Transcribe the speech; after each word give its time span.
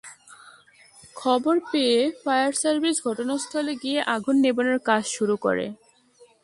খবর 1.15 1.55
পেয়ে 1.71 1.97
fire 2.21 2.53
service 2.61 2.97
ঘটনাস্থলে 3.07 3.73
গিয়ে 3.83 3.99
আগুন 4.15 4.35
নেভানোর 4.43 4.79
কাজ 4.89 5.03
শুরু 5.15 5.35
করে। 5.45 5.65